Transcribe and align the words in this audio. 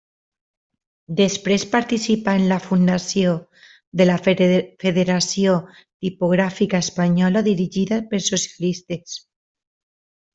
Després 1.17 1.65
participà 1.73 2.33
en 2.39 2.45
la 2.51 2.57
fundació 2.63 3.33
de 4.01 4.07
la 4.11 4.15
Federació 4.29 5.55
Tipogràfica 6.07 6.81
Espanyola, 6.87 7.47
dirigida 7.53 8.01
per 8.15 8.23
socialistes. 8.33 9.19